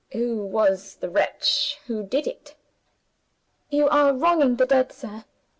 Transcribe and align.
"Who 0.13 0.43
was 0.47 0.95
the 0.95 1.11
wretch 1.11 1.77
who 1.85 2.01
did 2.01 2.25
it?" 2.25 2.55
"You 3.69 3.87
are 3.89 4.15
wronging 4.15 4.55
the 4.55 4.65
dead, 4.65 4.91
sir! 4.91 5.25